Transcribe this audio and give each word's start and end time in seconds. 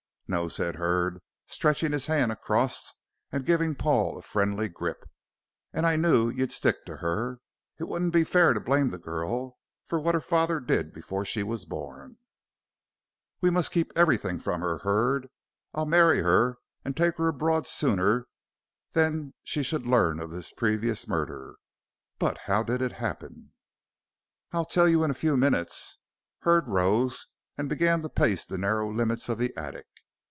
"No," 0.33 0.47
said 0.47 0.77
Hurd, 0.77 1.19
stretching 1.45 1.91
his 1.91 2.05
hand 2.05 2.31
across 2.31 2.93
and 3.33 3.45
giving 3.45 3.75
Paul 3.75 4.17
a 4.17 4.21
friendly 4.21 4.69
grip, 4.69 5.03
"and 5.73 5.85
I 5.85 5.97
knew 5.97 6.29
you'd 6.29 6.53
stick 6.53 6.85
to 6.85 6.95
her. 6.99 7.41
It 7.77 7.89
wouldn't 7.89 8.13
be 8.13 8.23
fair 8.23 8.53
to 8.53 8.61
blame 8.61 8.87
the 8.91 8.97
girl 8.97 9.57
for 9.83 9.99
what 9.99 10.15
her 10.15 10.21
father 10.21 10.61
did 10.61 10.93
before 10.93 11.25
she 11.25 11.43
was 11.43 11.65
born." 11.65 12.15
"We 13.41 13.49
must 13.49 13.73
keep 13.73 13.91
everything 13.93 14.39
from 14.39 14.61
her, 14.61 14.77
Hurd. 14.77 15.27
I'll 15.73 15.85
marry 15.85 16.21
her 16.21 16.59
and 16.85 16.95
take 16.95 17.17
her 17.17 17.27
abroad 17.27 17.67
sooner 17.67 18.25
than 18.93 19.33
she 19.43 19.63
should 19.63 19.85
learn 19.85 20.21
of 20.21 20.31
this 20.31 20.49
previous 20.51 21.09
murder. 21.09 21.55
But 22.19 22.37
how 22.45 22.63
did 22.63 22.81
it 22.81 22.93
happen?" 22.93 23.51
"I'll 24.53 24.63
tell 24.63 24.87
you 24.87 25.03
in 25.03 25.11
a 25.11 25.13
few 25.13 25.35
minutes." 25.35 25.97
Hurd 26.39 26.69
rose 26.69 27.27
and 27.57 27.67
began 27.67 28.01
to 28.01 28.07
pace 28.07 28.45
the 28.45 28.57
narrow 28.57 28.89
limits 28.89 29.27
of 29.27 29.37
the 29.37 29.53
attic. 29.57 29.87